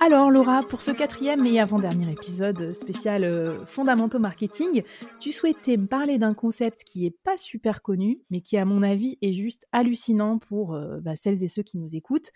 Alors 0.00 0.30
Laura, 0.30 0.62
pour 0.62 0.80
ce 0.80 0.90
quatrième 0.90 1.44
et 1.44 1.60
avant-dernier 1.60 2.10
épisode 2.10 2.70
spécial 2.70 3.24
euh, 3.24 3.66
fondamentaux 3.66 4.18
marketing, 4.18 4.84
tu 5.20 5.32
souhaitais 5.32 5.76
me 5.76 5.86
parler 5.86 6.16
d'un 6.16 6.32
concept 6.32 6.84
qui 6.84 7.04
est 7.04 7.14
pas 7.24 7.36
super 7.36 7.82
connu, 7.82 8.22
mais 8.30 8.40
qui 8.40 8.56
à 8.56 8.64
mon 8.64 8.82
avis 8.82 9.18
est 9.20 9.34
juste 9.34 9.66
hallucinant 9.72 10.38
pour 10.38 10.72
euh, 10.74 10.98
bah, 11.00 11.14
celles 11.14 11.44
et 11.44 11.48
ceux 11.48 11.62
qui 11.62 11.76
nous 11.76 11.94
écoutent. 11.94 12.32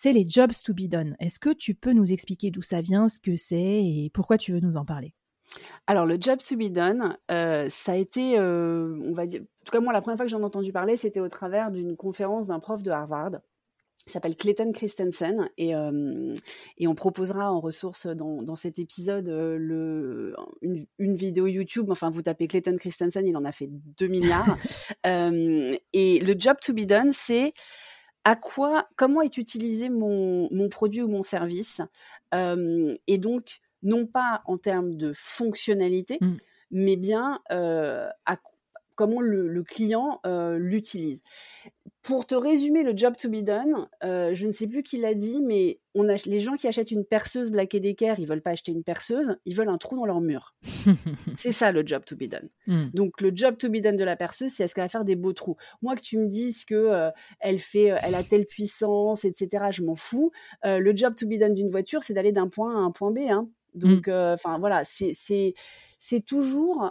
C'est 0.00 0.12
les 0.12 0.24
jobs 0.28 0.52
to 0.64 0.72
be 0.72 0.86
done. 0.86 1.16
Est-ce 1.18 1.40
que 1.40 1.52
tu 1.52 1.74
peux 1.74 1.92
nous 1.92 2.12
expliquer 2.12 2.52
d'où 2.52 2.62
ça 2.62 2.80
vient, 2.80 3.08
ce 3.08 3.18
que 3.18 3.34
c'est 3.34 3.56
et 3.56 4.12
pourquoi 4.14 4.38
tu 4.38 4.52
veux 4.52 4.60
nous 4.60 4.76
en 4.76 4.84
parler? 4.84 5.12
Alors, 5.88 6.06
le 6.06 6.18
job 6.20 6.38
to 6.38 6.56
be 6.56 6.70
done, 6.70 7.16
euh, 7.32 7.66
ça 7.68 7.92
a 7.92 7.96
été, 7.96 8.38
on 8.38 9.12
va 9.12 9.26
dire, 9.26 9.40
en 9.40 9.64
tout 9.64 9.72
cas 9.72 9.80
moi, 9.80 9.92
la 9.92 10.00
première 10.00 10.16
fois 10.16 10.26
que 10.26 10.30
j'en 10.30 10.38
ai 10.38 10.44
entendu 10.44 10.70
parler, 10.70 10.96
c'était 10.96 11.18
au 11.18 11.26
travers 11.26 11.72
d'une 11.72 11.96
conférence 11.96 12.46
d'un 12.46 12.60
prof 12.60 12.80
de 12.80 12.92
Harvard 12.92 13.40
s'appelle 14.06 14.36
Clayton 14.36 14.70
Christensen 14.72 15.50
et, 15.58 15.72
et 16.78 16.86
on 16.86 16.94
proposera 16.94 17.52
en 17.52 17.58
ressources 17.58 18.06
dans, 18.06 18.42
dans 18.42 18.54
cet 18.54 18.78
épisode 18.78 19.28
le, 19.28 20.36
une, 20.62 21.16
vidéo 21.16 21.48
YouTube. 21.48 21.90
Enfin, 21.90 22.08
vous 22.08 22.22
tapez 22.22 22.46
Clayton 22.46 22.76
Christensen, 22.76 23.26
il 23.26 23.36
en 23.36 23.44
a 23.44 23.50
fait 23.50 23.68
2 23.98 24.06
milliards. 24.06 24.56
et 25.04 26.20
le 26.20 26.34
job 26.38 26.56
to 26.62 26.72
be 26.72 26.86
done, 26.86 27.10
c'est 27.12 27.52
à 28.28 28.36
quoi, 28.36 28.86
comment 28.96 29.22
est 29.22 29.38
utilisé 29.38 29.88
mon, 29.88 30.50
mon 30.52 30.68
produit 30.68 31.00
ou 31.00 31.08
mon 31.08 31.22
service. 31.22 31.80
et 32.34 33.18
donc, 33.18 33.60
non 33.82 34.06
pas 34.06 34.42
en 34.44 34.58
termes 34.58 34.96
de 34.96 35.14
fonctionnalité, 35.16 36.18
mmh. 36.20 36.34
mais 36.70 36.96
bien 36.96 37.40
à 37.48 38.36
comment 38.96 39.22
le, 39.22 39.62
client 39.62 40.20
l'utilise. 40.58 41.22
Pour 42.08 42.26
te 42.26 42.34
résumer 42.34 42.84
le 42.84 42.96
job 42.96 43.16
to 43.18 43.28
be 43.28 43.42
done, 43.42 43.86
je 44.02 44.46
ne 44.46 44.50
sais 44.50 44.66
plus 44.66 44.82
qui 44.82 44.96
l'a 44.96 45.12
dit, 45.12 45.42
mais 45.42 45.78
on 45.94 46.08
a, 46.08 46.14
les 46.24 46.38
gens 46.38 46.56
qui 46.56 46.66
achètent 46.66 46.90
une 46.90 47.04
perceuse 47.04 47.50
Black 47.50 47.76
Decker, 47.76 48.14
ils 48.16 48.26
veulent 48.26 48.40
pas 48.40 48.52
acheter 48.52 48.72
une 48.72 48.82
perceuse, 48.82 49.36
ils 49.44 49.54
veulent 49.54 49.68
un 49.68 49.76
trou 49.76 49.94
dans 49.94 50.06
leur 50.06 50.22
mur. 50.22 50.54
c'est 51.36 51.52
ça 51.52 51.70
le 51.70 51.82
job 51.84 52.06
to 52.06 52.16
be 52.16 52.24
done. 52.24 52.48
Mmh. 52.66 52.86
Donc 52.94 53.20
le 53.20 53.30
job 53.34 53.58
to 53.58 53.68
be 53.68 53.82
done 53.82 53.96
de 53.96 54.04
la 54.04 54.16
perceuse, 54.16 54.52
c'est 54.52 54.64
est-ce 54.64 54.74
qu'elle 54.74 54.84
va 54.84 54.88
faire 54.88 55.04
des 55.04 55.16
beaux 55.16 55.34
trous? 55.34 55.58
Moi 55.82 55.96
que 55.96 56.00
tu 56.00 56.16
me 56.16 56.28
dises 56.28 56.64
que 56.64 57.10
elle 57.40 57.58
fait, 57.58 57.92
elle 58.02 58.14
a 58.14 58.22
telle 58.22 58.46
puissance, 58.46 59.26
etc. 59.26 59.66
Je 59.70 59.82
m'en 59.82 59.94
fous. 59.94 60.32
le 60.64 60.96
job 60.96 61.14
to 61.14 61.26
be 61.26 61.38
done 61.38 61.52
d'une 61.52 61.68
voiture, 61.68 62.02
c'est 62.02 62.14
d'aller 62.14 62.32
d'un 62.32 62.48
point 62.48 62.74
A 62.74 62.78
à 62.78 62.80
un 62.80 62.90
point 62.90 63.10
B. 63.10 63.18
Hein. 63.28 63.50
Donc, 63.74 64.08
enfin 64.08 64.58
voilà, 64.58 64.82
c'est 64.84 65.12
c'est 65.12 66.20
toujours 66.24 66.90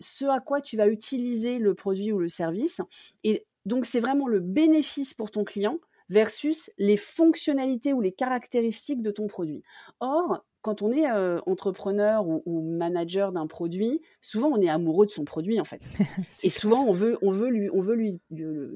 ce 0.00 0.24
à 0.26 0.40
quoi 0.40 0.60
tu 0.60 0.76
vas 0.76 0.88
utiliser 0.88 1.58
le 1.60 1.74
produit 1.74 2.12
ou 2.12 2.18
le 2.18 2.28
service. 2.28 2.80
Et 3.22 3.46
donc, 3.66 3.84
c'est 3.84 4.00
vraiment 4.00 4.28
le 4.28 4.40
bénéfice 4.40 5.12
pour 5.12 5.30
ton 5.30 5.44
client 5.44 5.78
versus 6.08 6.70
les 6.78 6.96
fonctionnalités 6.96 7.92
ou 7.92 8.00
les 8.00 8.12
caractéristiques 8.12 9.02
de 9.02 9.10
ton 9.10 9.26
produit. 9.26 9.64
Or, 9.98 10.44
quand 10.62 10.82
on 10.82 10.92
est 10.92 11.10
euh, 11.10 11.40
entrepreneur 11.46 12.24
ou, 12.26 12.62
manager 12.62 13.32
d'un 13.32 13.46
produit, 13.48 14.02
souvent 14.20 14.48
on 14.48 14.60
est 14.60 14.68
amoureux 14.68 15.06
de 15.06 15.10
son 15.10 15.24
produit 15.24 15.60
en 15.60 15.64
fait. 15.64 15.82
Et 16.44 16.50
souvent 16.50 16.84
on 16.84 16.92
veut, 16.92 17.18
on 17.22 17.30
veut 17.30 17.50
lui, 17.50 17.68
on 17.72 17.80
veut 17.80 17.94
lui, 17.94 18.20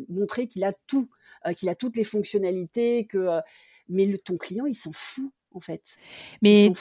montrer 0.09 0.49
qu'il 0.49 0.65
a 0.65 0.73
tout, 0.87 1.09
euh, 1.47 1.53
qu'il 1.53 1.69
a 1.69 1.75
toutes 1.75 1.97
les 1.97 2.05
fonctionnalités, 2.05 3.07
que 3.07 3.19
euh, 3.19 3.41
mais 3.89 4.09
ton 4.25 4.37
client 4.37 4.67
il 4.67 4.75
s'en 4.75 4.93
fout 4.93 5.33
en 5.55 5.61
fait. 5.61 5.97
Mais 6.43 6.73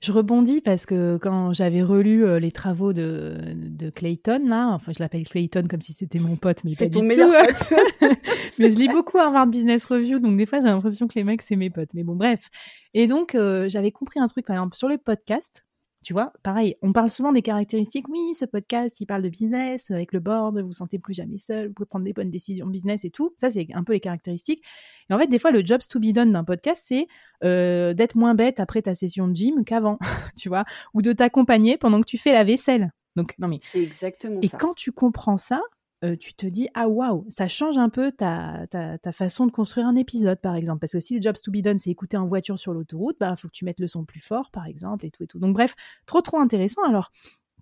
je 0.00 0.12
rebondis 0.12 0.60
parce 0.60 0.86
que 0.86 1.18
quand 1.18 1.52
j'avais 1.52 1.82
relu 1.82 2.24
euh, 2.24 2.38
les 2.38 2.52
travaux 2.52 2.92
de, 2.92 3.36
de 3.54 3.90
Clayton, 3.90 4.42
là, 4.46 4.68
enfin 4.68 4.92
je 4.96 5.02
l'appelle 5.02 5.24
Clayton 5.24 5.66
comme 5.68 5.80
si 5.80 5.92
c'était 5.92 6.18
mon 6.18 6.36
pote, 6.36 6.64
mais 6.64 6.72
c'est 6.72 6.90
ton 6.90 7.02
meilleur 7.02 7.32
pote. 7.32 7.78
mais 8.58 8.70
je 8.70 8.78
lis 8.78 8.88
beaucoup 8.88 9.18
Harvard 9.18 9.46
Business 9.46 9.84
Review, 9.84 10.18
donc 10.18 10.36
des 10.36 10.46
fois 10.46 10.60
j'ai 10.60 10.68
l'impression 10.68 11.08
que 11.08 11.14
les 11.14 11.24
mecs 11.24 11.42
c'est 11.42 11.56
mes 11.56 11.70
potes. 11.70 11.94
Mais 11.94 12.02
bon, 12.02 12.16
bref. 12.16 12.48
Et 12.94 13.06
donc 13.06 13.34
euh, 13.34 13.68
j'avais 13.68 13.92
compris 13.92 14.20
un 14.20 14.26
truc 14.26 14.46
par 14.46 14.56
exemple 14.56 14.76
sur 14.76 14.88
les 14.88 14.98
podcasts. 14.98 15.64
Tu 16.02 16.14
vois, 16.14 16.32
pareil, 16.42 16.76
on 16.80 16.92
parle 16.92 17.10
souvent 17.10 17.30
des 17.30 17.42
caractéristiques. 17.42 18.08
Oui, 18.08 18.32
ce 18.34 18.46
podcast, 18.46 18.98
il 19.00 19.06
parle 19.06 19.20
de 19.20 19.28
business, 19.28 19.90
avec 19.90 20.14
le 20.14 20.20
board, 20.20 20.58
vous 20.58 20.66
vous 20.66 20.72
sentez 20.72 20.98
plus 20.98 21.12
jamais 21.12 21.36
seul, 21.36 21.68
vous 21.68 21.74
pouvez 21.74 21.86
prendre 21.86 22.06
des 22.06 22.14
bonnes 22.14 22.30
décisions 22.30 22.66
business 22.66 23.04
et 23.04 23.10
tout. 23.10 23.34
Ça, 23.38 23.50
c'est 23.50 23.68
un 23.74 23.84
peu 23.84 23.92
les 23.92 24.00
caractéristiques. 24.00 24.62
Et 25.10 25.14
en 25.14 25.18
fait, 25.18 25.26
des 25.26 25.38
fois, 25.38 25.50
le 25.50 25.64
jobs 25.64 25.82
to 25.88 26.00
be 26.00 26.12
done 26.12 26.32
d'un 26.32 26.44
podcast, 26.44 26.84
c'est 26.86 27.06
euh, 27.44 27.92
d'être 27.92 28.14
moins 28.14 28.34
bête 28.34 28.60
après 28.60 28.80
ta 28.80 28.94
session 28.94 29.28
de 29.28 29.36
gym 29.36 29.62
qu'avant, 29.64 29.98
tu 30.38 30.48
vois, 30.48 30.64
ou 30.94 31.02
de 31.02 31.12
t'accompagner 31.12 31.76
pendant 31.76 32.00
que 32.00 32.06
tu 32.06 32.16
fais 32.16 32.32
la 32.32 32.44
vaisselle. 32.44 32.92
Donc, 33.14 33.34
non 33.38 33.48
mais. 33.48 33.58
C'est 33.62 33.82
exactement 33.82 34.40
ça. 34.42 34.56
Et 34.56 34.58
quand 34.58 34.72
tu 34.72 34.92
comprends 34.92 35.36
ça, 35.36 35.60
euh, 36.02 36.16
tu 36.16 36.32
te 36.32 36.46
dis 36.46 36.68
ah 36.74 36.88
waouh 36.88 37.26
ça 37.28 37.46
change 37.46 37.76
un 37.76 37.90
peu 37.90 38.10
ta, 38.10 38.66
ta, 38.68 38.96
ta, 38.96 39.12
façon 39.12 39.46
de 39.46 39.52
construire 39.52 39.86
un 39.86 39.96
épisode 39.96 40.40
par 40.40 40.56
exemple. 40.56 40.80
Parce 40.80 40.92
que 40.92 41.00
si 41.00 41.14
le 41.14 41.20
jobs 41.20 41.36
to 41.42 41.50
be 41.50 41.58
done 41.58 41.78
c'est 41.78 41.90
écouter 41.90 42.16
en 42.16 42.26
voiture 42.26 42.58
sur 42.58 42.72
l'autoroute 42.72 43.16
bah 43.20 43.36
faut 43.36 43.48
que 43.48 43.52
tu 43.52 43.66
mettes 43.66 43.80
le 43.80 43.86
son 43.86 44.04
plus 44.04 44.20
fort 44.20 44.50
par 44.50 44.66
exemple 44.66 45.04
et 45.04 45.10
tout 45.10 45.22
et 45.22 45.26
tout. 45.26 45.38
Donc 45.38 45.52
bref 45.52 45.74
trop 46.06 46.22
trop 46.22 46.38
intéressant. 46.38 46.82
Alors 46.84 47.10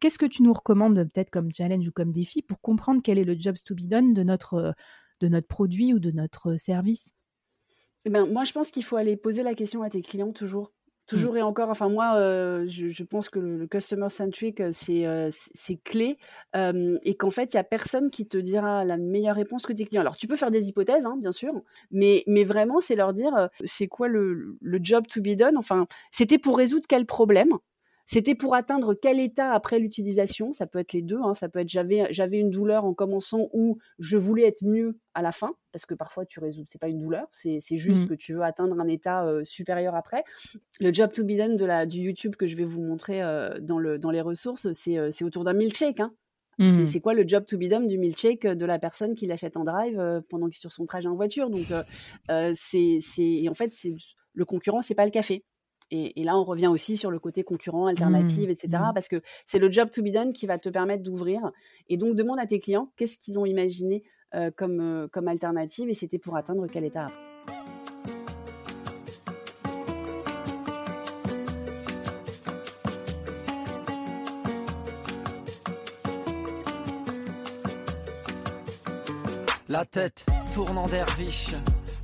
qu'est-ce 0.01 0.19
que 0.19 0.27
tu 0.27 0.43
nous 0.43 0.53
recommandes 0.53 1.09
peut-être 1.13 1.31
comme 1.31 1.53
challenge 1.53 1.89
ou 1.89 1.93
comme 1.93 2.13
défi 2.13 2.43
pour 2.43 2.61
comprendre 2.61 3.01
quel 3.03 3.19
est 3.19 3.25
le 3.25 3.35
jobs 3.35 3.57
to 3.65 3.75
be 3.75 3.87
done 3.89 4.15
de 4.15 4.23
notre 4.23 4.75
de 5.21 5.29
notre 5.29 5.49
produit 5.49 5.93
ou 5.93 5.99
de 5.99 6.13
notre 6.13 6.57
service? 6.57 7.11
Eh 8.05 8.11
ben, 8.11 8.33
moi 8.33 8.45
je 8.45 8.53
pense 8.53 8.71
qu'il 8.71 8.85
faut 8.85 8.97
aller 8.97 9.17
poser 9.17 9.43
la 9.43 9.55
question 9.55 9.83
à 9.83 9.91
tes 9.91 10.03
clients 10.03 10.33
toujours. 10.33 10.73
Toujours 11.09 11.39
et 11.39 11.43
encore, 11.43 11.71
enfin 11.71 11.89
moi, 11.89 12.17
euh, 12.17 12.67
je, 12.67 13.03
pense 13.03 13.31
que 13.31 13.39
le, 13.39 13.67
customer 13.67 14.11
centric, 14.11 14.61
euh, 14.61 14.69
c'est 14.71 15.07
euh, 15.07 15.31
clé 15.83 16.19
et 16.55 17.17
qu'en 17.17 17.31
fait, 17.31 17.55
il 17.55 17.57
y 17.57 17.59
a 17.59 17.65
personne 17.65 18.11
qui 18.11 18.27
te 18.27 18.37
dira 18.37 18.85
la 18.85 18.99
meilleure 18.99 19.37
réponse 19.37 19.63
que 19.63 19.73
tes 19.73 19.87
clients. 19.87 20.03
Alors, 20.03 20.19
tu 20.19 20.27
peux 20.27 20.37
faire 20.37 20.51
des 20.51 20.69
hypothèses, 20.69 21.07
hein, 21.07 21.17
bien 21.19 21.33
sûr, 21.33 21.55
mais 21.91 22.25
mais 22.27 22.45
vraiment, 22.45 22.79
c'est 22.79 22.95
leur 22.95 23.15
dire, 23.15 23.49
c'est 23.65 23.89
quoi 23.89 24.09
le 24.09 24.59
job 24.83 25.07
to 25.07 25.23
be 25.23 25.35
done? 25.35 25.57
Enfin, 25.57 25.87
c'était 26.11 26.39
pour 26.39 26.59
résoudre 26.59 26.85
quel 26.87 27.07
problème? 27.07 27.53
C'était 28.11 28.35
pour 28.35 28.55
atteindre 28.55 28.95
quel 28.95 29.21
état 29.21 29.53
après 29.53 29.79
l'utilisation? 29.79 30.55
Ça 30.55 30.67
peut 30.67 30.79
être 30.79 30.95
les 30.95 31.03
deux. 31.03 31.21
Hein. 31.23 31.35
Ça 31.35 31.51
peut 31.51 31.59
être 31.59 31.69
j'avais 31.69 32.11
j'avais 32.11 32.39
une 32.39 32.49
douleur 32.49 32.87
en 32.87 32.95
commençant 32.95 33.51
ou 33.53 33.77
je 33.99 34.17
voulais 34.17 34.47
être 34.47 34.65
mieux 34.65 34.99
à 35.13 35.21
la 35.21 35.31
fin 35.31 35.53
parce 35.73 35.85
que 35.85 35.93
parfois 35.93 36.25
tu 36.25 36.41
résous. 36.41 36.65
C'est 36.69 36.81
pas 36.81 36.89
une 36.89 37.01
douleur, 37.01 37.27
c'est 37.31 37.61
juste 37.73 38.05
mmh. 38.05 38.07
que 38.07 38.15
tu 38.15 38.33
veux 38.33 38.43
atteindre 38.43 38.81
un 38.81 38.89
état 38.89 39.27
euh, 39.27 39.45
supérieur 39.45 39.95
après. 39.95 40.25
Le 40.81 40.91
job 40.91 41.13
to 41.13 41.23
be 41.23 41.37
done 41.37 41.57
de 41.57 41.67
la 41.67 41.85
du 41.85 41.99
YouTube 41.99 42.35
que 42.37 42.47
je 42.47 42.57
vais 42.57 42.65
vous 42.65 42.81
montrer 42.81 43.23
euh, 43.23 43.59
dans 43.61 43.79
le 43.79 43.99
dans 43.99 44.11
les 44.11 44.23
ressources, 44.23 44.73
c'est 44.73 44.97
euh, 44.97 45.11
autour 45.21 45.45
d'un 45.45 45.53
milkshake. 45.53 46.01
Hein. 46.01 46.15
Mmh. 46.59 46.87
C'est 46.87 47.01
quoi 47.01 47.13
le 47.13 47.29
job 47.29 47.45
to 47.45 47.59
be 47.59 47.69
done 47.69 47.87
du 47.87 47.99
milkshake 47.99 48.47
de 48.47 48.65
la 48.65 48.79
personne 48.79 49.17
qui 49.17 49.27
l'achète 49.27 49.59
en 49.59 49.65
drive 49.65 50.23
pendant 50.31 50.47
qu'il 50.47 50.57
est 50.57 50.61
sur 50.61 50.73
son 50.73 50.87
trajet 50.87 51.09
en 51.09 51.15
voiture? 51.15 51.51
Donc 51.51 51.67
c'est 52.55 53.49
en 53.51 53.55
fait 53.55 53.75
c'est 53.75 53.95
le 54.33 54.45
concurrent 54.47 54.81
c'est 54.81 54.95
pas 54.95 55.05
le 55.05 55.11
café. 55.11 55.45
Et, 55.91 56.23
là, 56.23 56.37
on 56.37 56.45
revient 56.45 56.67
aussi 56.67 56.97
sur 56.97 57.11
le 57.11 57.19
côté 57.19 57.45
concurrent, 57.45 57.87
alternative, 57.87 58.49
mmh, 58.49 58.53
etc. 58.53 58.69
Mmh. 58.75 58.95
Parce 58.95 59.09
que 59.09 59.23
c'est 59.47 59.59
le 59.59 59.73
job 59.73 59.91
to 59.91 60.03
be 60.03 60.11
done 60.11 60.33
qui 60.33 60.47
va 60.47 60.59
te 60.59 60.69
permettre 60.69 61.03
d'ouvrir. 61.03 61.51
Et 61.89 61.97
donc, 61.97 62.15
demande 62.15 62.39
à 62.39 62.47
tes 62.47 62.59
clients 62.59 62.93
qu'est-ce 62.97 63.17
qu'ils 63.17 63.39
ont 63.39 63.47
imaginé 63.47 64.03
euh, 64.35 64.51
comme, 64.55 64.81
euh, 64.81 65.09
comme 65.09 65.27
alternative 65.27 65.89
et 65.89 65.95
c'était 65.95 66.19
pour 66.19 66.37
atteindre 66.37 66.67
quel 66.71 66.85
état 66.85 67.07
La 79.71 79.87
tête 79.87 80.27
tourne 80.53 80.77
en 80.77 80.87
derviche, 80.87 81.55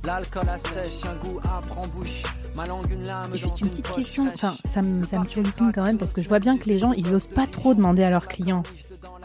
l'alcool 0.03 0.49
assèche, 0.49 1.03
un 1.05 1.15
goût 1.17 1.39
âpre 1.45 1.77
en 1.77 1.87
bouche. 1.87 2.23
Et 3.33 3.37
juste 3.37 3.59
une 3.61 3.69
petite 3.69 3.91
question, 3.91 4.29
enfin, 4.33 4.55
ça 4.65 4.81
me, 4.81 5.05
ça 5.05 5.19
me 5.19 5.25
turlupine 5.25 5.71
quand 5.73 5.83
même 5.83 5.97
parce 5.97 6.13
que 6.13 6.21
je 6.21 6.29
vois 6.29 6.39
bien 6.39 6.57
que 6.57 6.69
les 6.69 6.79
gens, 6.79 6.93
ils 6.93 7.13
osent 7.13 7.27
pas 7.27 7.47
trop 7.47 7.73
demander 7.73 8.03
à 8.03 8.09
leurs 8.09 8.27
clients 8.27 8.63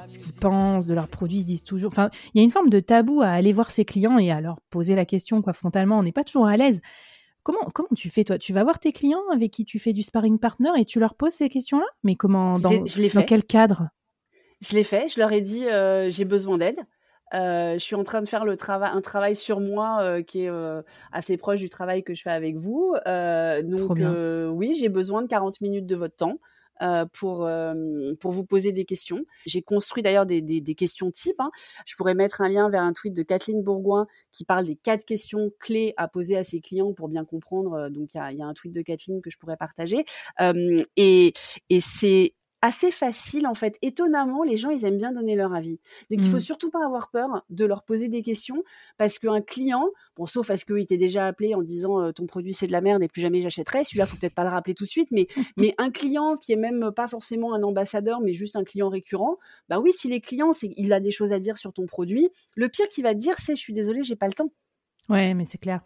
ce 0.06 0.18
qu'ils 0.18 0.32
pensent 0.32 0.86
de 0.86 0.94
leurs 0.94 1.08
produits, 1.08 1.38
ils 1.38 1.42
se 1.42 1.46
disent 1.46 1.62
toujours. 1.62 1.92
Enfin, 1.92 2.10
il 2.34 2.38
y 2.38 2.40
a 2.40 2.44
une 2.44 2.50
forme 2.50 2.70
de 2.70 2.80
tabou 2.80 3.20
à 3.22 3.28
aller 3.28 3.52
voir 3.52 3.70
ses 3.70 3.84
clients 3.84 4.18
et 4.18 4.30
à 4.30 4.40
leur 4.40 4.60
poser 4.70 4.94
la 4.94 5.04
question 5.04 5.42
quoi 5.42 5.52
frontalement. 5.52 5.98
On 5.98 6.02
n'est 6.02 6.12
pas 6.12 6.24
toujours 6.24 6.46
à 6.46 6.56
l'aise. 6.56 6.80
Comment, 7.42 7.70
comment 7.72 7.88
tu 7.96 8.10
fais 8.10 8.24
toi? 8.24 8.38
Tu 8.38 8.52
vas 8.52 8.64
voir 8.64 8.78
tes 8.78 8.92
clients 8.92 9.22
avec 9.32 9.50
qui 9.50 9.64
tu 9.64 9.78
fais 9.78 9.92
du 9.92 10.02
sparring 10.02 10.38
partner 10.38 10.70
et 10.78 10.84
tu 10.84 10.98
leur 10.98 11.14
poses 11.14 11.32
ces 11.32 11.48
questions-là? 11.48 11.86
Mais 12.02 12.16
comment 12.16 12.58
dans, 12.58 12.70
dans 12.70 13.22
quel 13.24 13.44
cadre? 13.44 13.88
Je 14.60 14.74
l'ai 14.74 14.84
fait. 14.84 15.08
Je 15.08 15.18
leur 15.18 15.32
ai 15.32 15.40
dit 15.40 15.66
euh, 15.66 16.10
j'ai 16.10 16.24
besoin 16.24 16.58
d'aide. 16.58 16.80
Euh, 17.34 17.74
je 17.74 17.78
suis 17.78 17.94
en 17.94 18.04
train 18.04 18.22
de 18.22 18.28
faire 18.28 18.44
le 18.44 18.56
travail, 18.56 18.90
un 18.92 19.00
travail 19.00 19.36
sur 19.36 19.60
moi 19.60 20.00
euh, 20.02 20.22
qui 20.22 20.44
est 20.44 20.50
euh, 20.50 20.82
assez 21.12 21.36
proche 21.36 21.60
du 21.60 21.68
travail 21.68 22.02
que 22.02 22.14
je 22.14 22.22
fais 22.22 22.30
avec 22.30 22.56
vous. 22.56 22.94
Donc 23.04 23.98
oui, 24.52 24.74
j'ai 24.78 24.88
besoin 24.88 25.22
de 25.22 25.28
40 25.28 25.60
minutes 25.60 25.86
de 25.86 25.96
votre 25.96 26.16
temps. 26.16 26.38
pour 27.12 27.48
pour 28.20 28.30
vous 28.32 28.44
poser 28.44 28.72
des 28.72 28.84
questions. 28.84 29.24
J'ai 29.46 29.62
construit 29.62 30.02
d'ailleurs 30.02 30.26
des, 30.26 30.40
des, 30.42 30.60
des, 30.60 30.74
questions 30.74 31.10
types. 31.10 31.40
Hein. 31.40 31.50
Je 31.86 31.94
pourrais 31.96 32.14
mettre 32.14 32.40
un 32.40 32.48
lien 32.48 32.70
vers 32.70 32.82
un 32.82 32.92
tweet 32.92 33.14
de 33.14 33.22
Kathleen 33.22 33.62
Bourgoin 33.62 34.06
qui 34.32 34.44
parle 34.44 34.64
des 34.64 34.76
quatre 34.76 35.04
questions 35.04 35.50
clés 35.60 35.92
à 35.96 36.08
poser 36.08 36.36
à 36.36 36.44
ses 36.44 36.60
clients 36.60 36.92
pour 36.94 37.08
bien 37.08 37.24
comprendre. 37.24 37.90
Donc 37.90 38.14
il 38.14 38.16
y 38.16 38.20
a, 38.20 38.32
y 38.32 38.42
a, 38.42 38.46
un 38.46 38.54
tweet 38.54 38.72
de 38.72 38.82
Kathleen 38.82 39.20
que 39.20 39.30
je 39.30 39.38
pourrais 39.38 39.56
partager. 39.58 40.04
et 40.96 41.32
et 41.68 41.80
c'est 41.80 42.34
assez 42.62 42.90
facile 42.90 43.46
en 43.46 43.54
fait. 43.54 43.76
Étonnamment, 43.82 44.42
les 44.42 44.56
gens 44.56 44.70
ils 44.70 44.84
aiment 44.84 44.96
bien 44.96 45.12
donner 45.12 45.34
leur 45.34 45.54
avis. 45.54 45.80
Donc 46.10 46.20
il 46.20 46.28
faut 46.28 46.36
mmh. 46.36 46.40
surtout 46.40 46.70
pas 46.70 46.84
avoir 46.84 47.10
peur 47.10 47.44
de 47.48 47.64
leur 47.64 47.82
poser 47.82 48.08
des 48.08 48.22
questions 48.22 48.62
parce 48.98 49.18
qu'un 49.18 49.40
client, 49.40 49.88
bon 50.16 50.26
sauf 50.26 50.50
à 50.50 50.56
ce 50.56 50.64
qu'il 50.64 50.86
t'ait 50.86 50.96
déjà 50.96 51.26
appelé 51.26 51.54
en 51.54 51.62
disant 51.62 52.00
euh, 52.00 52.12
ton 52.12 52.26
produit 52.26 52.52
c'est 52.52 52.66
de 52.66 52.72
la 52.72 52.80
merde 52.80 53.02
et 53.02 53.08
plus 53.08 53.20
jamais 53.20 53.40
j'achèterai, 53.40 53.84
celui-là 53.84 54.06
faut 54.06 54.16
peut-être 54.16 54.34
pas 54.34 54.44
le 54.44 54.50
rappeler 54.50 54.74
tout 54.74 54.84
de 54.84 54.90
suite, 54.90 55.08
mais 55.10 55.26
mais 55.56 55.74
un 55.78 55.90
client 55.90 56.36
qui 56.36 56.52
est 56.52 56.56
même 56.56 56.90
pas 56.94 57.08
forcément 57.08 57.54
un 57.54 57.62
ambassadeur 57.62 58.20
mais 58.20 58.32
juste 58.32 58.56
un 58.56 58.64
client 58.64 58.88
récurrent, 58.88 59.38
bah 59.68 59.80
oui 59.80 59.92
si 59.92 60.08
les 60.08 60.20
clients 60.20 60.52
c'est 60.52 60.72
il 60.76 60.92
a 60.92 61.00
des 61.00 61.10
choses 61.10 61.32
à 61.32 61.38
dire 61.38 61.56
sur 61.56 61.72
ton 61.72 61.86
produit, 61.86 62.28
le 62.56 62.68
pire 62.68 62.88
qu'il 62.88 63.04
va 63.04 63.14
dire 63.14 63.36
c'est 63.38 63.56
je 63.56 63.60
suis 63.60 63.72
désolé 63.72 64.02
j'ai 64.04 64.16
pas 64.16 64.26
le 64.26 64.34
temps. 64.34 64.50
Ouais, 65.10 65.34
mais 65.34 65.44
c'est 65.44 65.58
clair. 65.58 65.80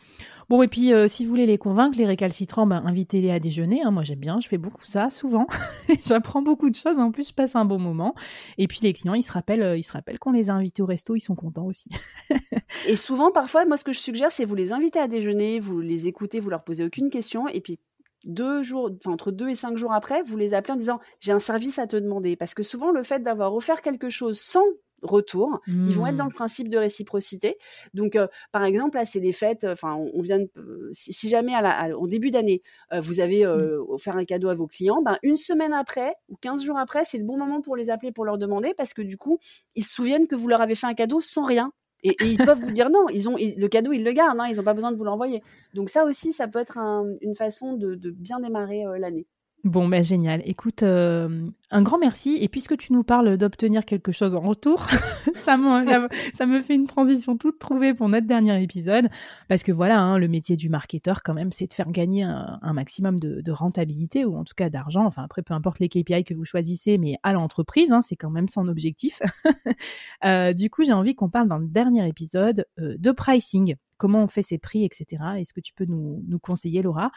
Bon, 0.51 0.63
et 0.63 0.69
puis, 0.69 0.93
euh, 0.93 1.09
si 1.09 1.25
vous 1.25 1.31
voulez 1.31 1.47
les 1.47 1.57
convaincre, 1.57 1.97
les 1.97 2.05
récalcitrants, 2.05 2.67
ben, 2.67 2.83
invitez-les 2.85 3.31
à 3.31 3.41
déjeuner. 3.41 3.83
Hein. 3.83 3.91
Moi, 3.91 4.05
j'aime 4.05 4.19
bien, 4.19 4.39
je 4.39 4.49
fais 4.49 4.59
beaucoup 4.59 4.85
ça, 4.85 5.09
souvent. 5.09 5.47
J'apprends 6.07 6.43
beaucoup 6.43 6.69
de 6.69 6.75
choses. 6.75 6.99
En 6.99 7.11
plus, 7.11 7.29
je 7.29 7.33
passe 7.35 7.57
un 7.57 7.65
bon 7.65 7.79
moment. 7.79 8.15
Et 8.59 8.69
puis, 8.69 8.81
les 8.83 8.93
clients, 8.93 9.15
ils 9.15 9.23
se 9.23 9.33
rappellent, 9.33 9.63
euh, 9.63 9.79
ils 9.79 9.83
se 9.83 9.93
rappellent 9.93 10.19
qu'on 10.19 10.33
les 10.33 10.51
a 10.51 10.53
invités 10.53 10.83
au 10.83 10.87
resto, 10.87 11.17
ils 11.17 11.21
sont 11.21 11.37
contents 11.37 11.65
aussi. 11.65 11.89
et 12.87 12.97
souvent, 12.97 13.31
parfois, 13.31 13.65
moi, 13.65 13.79
ce 13.79 13.85
que 13.85 13.95
je 13.95 13.99
suggère, 13.99 14.31
c'est 14.31 14.45
vous 14.45 14.55
les 14.55 14.73
inviter 14.73 14.99
à 14.99 15.09
déjeuner, 15.09 15.59
vous 15.59 15.81
les 15.81 16.07
écoutez, 16.07 16.39
vous 16.39 16.51
leur 16.51 16.63
posez 16.63 16.85
aucune 16.85 17.09
question. 17.09 17.49
Et 17.49 17.63
puis, 17.63 17.81
deux 18.25 18.63
jours, 18.63 18.91
entre 19.07 19.31
deux 19.31 19.49
et 19.49 19.55
cinq 19.55 19.79
jours 19.79 19.95
après, 19.95 20.23
vous 20.23 20.37
les 20.37 20.53
appelez 20.53 20.75
en 20.75 20.77
disant 20.77 21.01
j'ai 21.21 21.33
un 21.33 21.39
service 21.39 21.79
à 21.79 21.87
te 21.87 21.97
demander. 21.97 22.37
Parce 22.37 22.53
que 22.53 22.63
souvent, 22.63 22.91
le 22.91 23.03
fait 23.03 23.23
d'avoir 23.23 23.55
offert 23.55 23.81
quelque 23.81 24.11
chose 24.11 24.39
sans 24.39 24.65
retour. 25.05 25.61
Ils 25.67 25.95
vont 25.95 26.07
être 26.07 26.17
dans 26.17 26.25
le 26.25 26.33
principe 26.33 26.69
de 26.69 26.79
réciprocité. 26.79 27.57
Donc, 27.93 28.17
euh, 28.17 28.27
par 28.53 28.65
exemple, 28.65 28.97
là, 28.97 29.05
c'est 29.05 29.21
des 29.21 29.33
fêtes. 29.33 29.65
Enfin, 29.65 29.97
on, 30.15 30.21
vient 30.21 30.41
de, 30.41 30.51
euh, 30.57 30.89
si, 30.93 31.29
jamais 31.29 31.55
à 31.55 31.63
la, 31.63 31.99
en 31.99 32.07
début 32.07 32.31
d'année, 32.31 32.63
euh, 32.93 33.01
vous 33.01 33.21
avez 33.21 33.45
mmh. 33.45 33.85
offert 33.89 34.17
un 34.17 34.25
cadeau 34.25 34.49
à 34.49 34.55
vos 34.55 34.67
clients, 34.67 35.03
ben 35.03 35.17
une 35.23 35.37
semaine 35.37 35.73
après 35.73 36.15
ou 36.29 36.37
15 36.37 36.65
jours 36.65 36.79
après, 36.79 37.05
c'est 37.05 37.19
le 37.19 37.25
bon 37.25 37.37
moment 37.37 37.61
pour 37.61 37.77
les 37.77 37.91
appeler 37.91 38.13
pour 38.13 38.25
leur 38.25 38.39
demander 38.39 38.75
parce 38.77 38.95
que 38.95 39.03
du 39.03 39.17
coup, 39.17 39.39
ils 39.75 39.85
se 39.85 39.95
souviennent 39.95 40.27
que 40.27 40.35
vous 40.35 40.49
leur 40.49 40.61
avez 40.61 40.75
fait 40.75 40.87
un 40.87 40.95
cadeau 40.95 41.21
sans 41.21 41.45
rien. 41.45 41.73
Et, 42.03 42.17
ils 42.21 42.37
peuvent 42.37 42.61
vous 42.61 42.71
dire 42.71 42.91
non, 42.91 43.07
ils 43.09 43.29
ont 43.29 43.37
le 43.37 43.67
cadeau, 43.69 43.93
ils 43.93 44.05
le 44.05 44.13
gardent, 44.13 44.39
hein, 44.41 44.47
ils 44.51 44.57
n'ont 44.57 44.63
pas 44.63 44.75
besoin 44.75 44.93
de 44.93 44.97
vous 44.97 45.05
l'envoyer. 45.05 45.43
Donc 45.73 45.89
ça 45.89 46.05
aussi, 46.05 46.33
ça 46.33 46.49
peut 46.49 46.59
être 46.59 46.79
une 47.21 47.35
façon 47.35 47.75
de, 47.75 47.95
de 47.95 48.11
bien 48.11 48.41
démarrer 48.41 48.85
l'année. 48.99 49.27
Bon, 49.65 49.89
ben 49.89 50.05
génial. 50.05 50.43
Écoute, 50.45 50.83
euh, 50.83 51.49
un 51.71 51.81
grand 51.81 51.99
merci. 51.99 52.37
Et 52.43 52.49
puisque 52.49 52.77
tu 52.77 52.93
nous 52.93 53.03
parles 53.03 53.39
d'obtenir 53.39 53.87
quelque 53.87 54.13
chose 54.13 54.35
en 54.35 54.41
retour, 54.41 54.87
ça, 55.35 55.57
me, 55.57 56.07
ça 56.35 56.45
me 56.45 56.61
fait 56.61 56.75
une 56.75 56.87
transition 56.87 57.39
toute 57.39 57.59
trouvée 57.59 57.95
pour 57.95 58.11
notre 58.11 58.27
dernier 58.27 58.63
épisode. 58.63 59.09
Parce 59.49 59.63
que 59.63 59.73
voilà, 59.73 59.99
hein, 59.99 60.19
le 60.19 60.29
métier 60.29 60.57
du 60.57 60.69
marketeur, 60.69 61.23
quand 61.23 61.33
même, 61.33 61.51
c'est 61.51 61.67
de 61.67 61.73
faire 61.73 61.91
gagner 61.91 62.25
un, 62.25 62.73
maximum 62.75 63.19
de, 63.19 63.53
rentabilité 63.53 64.27
ou 64.27 64.35
en 64.35 64.45
tout 64.45 64.53
cas 64.55 64.69
d'argent. 64.69 65.07
Enfin, 65.07 65.23
après, 65.23 65.41
peu 65.41 65.55
importe 65.55 65.79
les 65.79 65.89
KPI 65.89 66.25
que 66.25 66.35
vous 66.35 66.45
choisissez, 66.45 66.99
mais 66.99 67.17
à 67.23 67.33
l'entreprise, 67.33 67.91
hein, 67.91 68.03
c'est 68.03 68.17
quand 68.17 68.31
même 68.31 68.51
son 68.51 68.69
objectif. 68.69 69.23
euh, 70.27 70.53
du 70.53 70.69
coup, 70.69 70.85
j'ai 70.85 70.93
envie 70.93 71.15
qu'on 71.15 71.31
parle 71.31 71.49
dans 71.49 71.59
le 71.59 71.69
dernier 71.69 72.07
épisode 72.07 72.67
euh, 72.81 72.97
de 72.99 73.13
pricing. 73.13 73.77
Comment 73.97 74.25
on 74.25 74.29
fait 74.29 74.43
ses 74.43 74.59
prix, 74.59 74.85
etc. 74.85 75.23
Est-ce 75.39 75.55
que 75.55 75.61
tu 75.61 75.73
peux 75.73 75.87
nous, 75.87 76.23
nous 76.29 76.39
conseiller, 76.39 76.83
Laura? 76.83 77.11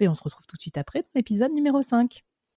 Et 0.00 0.08
on 0.08 0.14
se 0.14 0.22
retrouve 0.22 0.46
tout 0.46 0.56
de 0.56 0.60
suite 0.60 0.78
après 0.78 1.02
dans 1.02 1.08
l'épisode 1.14 1.52
numéro 1.52 1.82
5. 1.82 2.24